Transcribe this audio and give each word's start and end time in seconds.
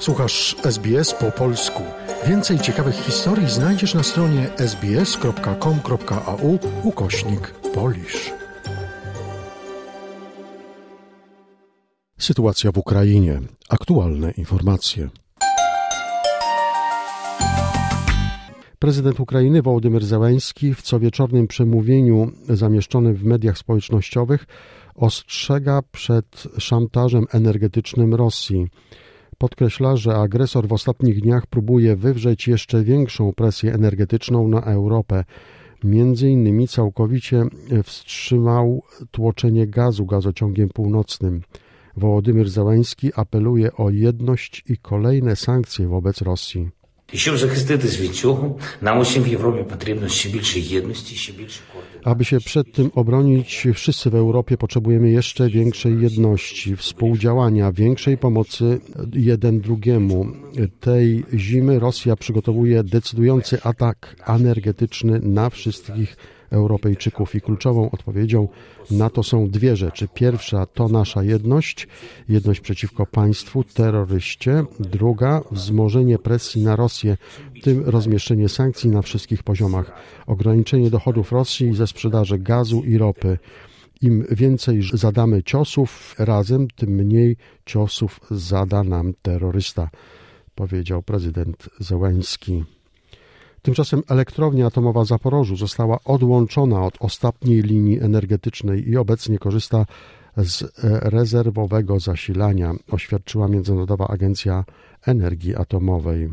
Słuchasz 0.00 0.56
SBS 0.64 1.14
po 1.14 1.32
polsku. 1.32 1.82
Więcej 2.26 2.58
ciekawych 2.58 2.94
historii 2.94 3.50
znajdziesz 3.50 3.94
na 3.94 4.02
stronie 4.02 4.50
sbs.com.au 4.56 6.58
ukośnik 6.82 7.50
polisz. 7.50 8.32
Sytuacja 12.18 12.72
w 12.72 12.78
Ukrainie. 12.78 13.40
Aktualne 13.68 14.30
informacje. 14.30 15.08
Prezydent 18.78 19.20
Ukrainy 19.20 19.62
Wołodymyr 19.62 20.04
Zełenski 20.04 20.74
w 20.74 20.82
cowieczornym 20.82 21.46
przemówieniu 21.46 22.32
zamieszczonym 22.48 23.14
w 23.14 23.24
mediach 23.24 23.58
społecznościowych 23.58 24.46
ostrzega 24.94 25.80
przed 25.92 26.44
szantażem 26.58 27.24
energetycznym 27.32 28.14
Rosji. 28.14 28.66
Podkreśla, 29.38 29.96
że 29.96 30.16
agresor 30.16 30.68
w 30.68 30.72
ostatnich 30.72 31.20
dniach 31.20 31.46
próbuje 31.46 31.96
wywrzeć 31.96 32.48
jeszcze 32.48 32.84
większą 32.84 33.32
presję 33.32 33.74
energetyczną 33.74 34.48
na 34.48 34.60
Europę. 34.60 35.24
Między 35.84 36.30
innymi 36.30 36.68
całkowicie 36.68 37.44
wstrzymał 37.84 38.82
tłoczenie 39.10 39.66
gazu 39.66 40.06
gazociągiem 40.06 40.68
północnym. 40.68 41.42
Wołodymyr 41.96 42.48
Zełański 42.48 43.10
apeluje 43.14 43.72
o 43.72 43.90
jedność 43.90 44.64
i 44.68 44.76
kolejne 44.76 45.36
sankcje 45.36 45.88
wobec 45.88 46.22
Rosji. 46.22 46.79
Aby 52.04 52.24
się 52.24 52.40
przed 52.40 52.72
tym 52.72 52.90
obronić, 52.94 53.66
wszyscy 53.74 54.10
w 54.10 54.14
Europie 54.14 54.56
potrzebujemy 54.56 55.10
jeszcze 55.10 55.48
większej 55.48 56.00
jedności, 56.00 56.76
współdziałania, 56.76 57.72
większej 57.72 58.18
pomocy 58.18 58.80
jeden 59.12 59.60
drugiemu. 59.60 60.26
Tej 60.80 61.24
zimy 61.34 61.78
Rosja 61.78 62.16
przygotowuje 62.16 62.84
decydujący 62.84 63.62
atak 63.62 64.16
energetyczny 64.26 65.20
na 65.22 65.50
wszystkich 65.50 66.16
Europejczyków 66.50 67.34
i 67.34 67.40
kluczową 67.40 67.90
odpowiedzią 67.90 68.48
na 68.90 69.10
to 69.10 69.22
są 69.22 69.50
dwie 69.50 69.76
rzeczy. 69.76 70.08
Pierwsza 70.14 70.66
to 70.66 70.88
nasza 70.88 71.22
jedność, 71.22 71.88
jedność 72.28 72.60
przeciwko 72.60 73.06
państwu, 73.06 73.64
terroryście. 73.64 74.64
Druga 74.80 75.42
wzmożenie 75.50 76.18
presji 76.18 76.62
na 76.62 76.76
Rosję, 76.76 77.16
w 77.60 77.64
tym 77.64 77.82
rozmieszczenie 77.86 78.48
sankcji 78.48 78.90
na 78.90 79.02
wszystkich 79.02 79.42
poziomach, 79.42 79.92
ograniczenie 80.26 80.90
dochodów 80.90 81.32
Rosji 81.32 81.74
ze 81.74 81.86
sprzedaży 81.86 82.38
gazu 82.38 82.82
i 82.82 82.98
ropy. 82.98 83.38
Im 84.02 84.24
więcej 84.30 84.82
zadamy 84.92 85.42
ciosów 85.42 86.14
razem, 86.18 86.68
tym 86.76 86.90
mniej 86.90 87.36
ciosów 87.66 88.20
zada 88.30 88.84
nam 88.84 89.12
terrorysta, 89.22 89.90
powiedział 90.54 91.02
prezydent 91.02 91.68
Zełenski. 91.78 92.64
Tymczasem 93.62 94.02
elektrownia 94.08 94.66
atomowa 94.66 95.04
Zaporożu 95.04 95.56
została 95.56 95.98
odłączona 96.04 96.84
od 96.84 96.94
ostatniej 97.00 97.62
linii 97.62 98.00
energetycznej 98.00 98.88
i 98.88 98.96
obecnie 98.96 99.38
korzysta 99.38 99.86
z 100.36 100.62
e, 100.62 100.68
rezerwowego 101.10 102.00
zasilania, 102.00 102.72
oświadczyła 102.90 103.48
Międzynarodowa 103.48 104.08
Agencja 104.08 104.64
Energii 105.06 105.56
Atomowej. 105.56 106.30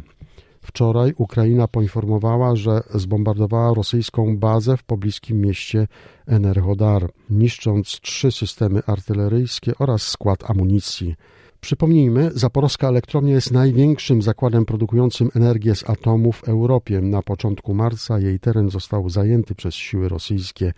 Wczoraj 0.62 1.14
Ukraina 1.18 1.68
poinformowała, 1.68 2.56
że 2.56 2.82
zbombardowała 2.96 3.74
rosyjską 3.74 4.38
bazę 4.38 4.78
w 4.78 4.84
pobliskim 4.84 5.42
mieście 5.42 5.88
Enerhodar, 6.28 7.10
niszcząc 7.30 8.00
trzy 8.02 8.32
systemy 8.32 8.82
artyleryjskie 8.88 9.72
oraz 9.80 10.02
skład 10.02 10.50
amunicji. 10.52 11.16
Przypomnijmy, 11.62 12.32
Zaporowska 12.34 12.88
Elektrownia 12.88 13.34
jest 13.34 13.52
największym 13.52 14.22
zakładem 14.22 14.66
produkującym 14.66 15.30
energię 15.36 15.76
z 15.76 15.90
atomu 15.90 16.32
w 16.32 16.44
Europie. 16.44 17.02
Na 17.02 17.22
początku 17.22 17.74
marca 17.74 18.20
jej 18.20 18.40
teren 18.40 18.70
został 18.70 19.10
zajęty 19.10 19.56
przez 19.56 19.76
siły 19.76 20.10
rosyjskie. 20.10 20.74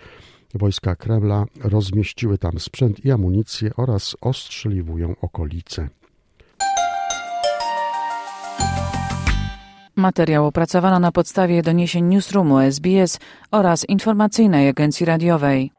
Wojska 0.56 0.96
Kremla 0.96 1.46
rozmieściły 1.64 2.38
tam 2.38 2.60
sprzęt 2.60 3.06
i 3.06 3.12
amunicję 3.12 3.72
oraz 3.78 4.16
ostrzeliwują 4.22 5.16
okolice. 5.22 5.90
Materiał 9.96 10.46
opracowano 10.46 11.00
na 11.00 11.12
podstawie 11.12 11.62
doniesień 11.62 12.06
Newsroomu 12.06 12.60
SBS 12.60 13.20
oraz 13.52 13.90
informacyjnej 13.90 14.68
agencji 14.68 15.06
radiowej. 15.06 15.79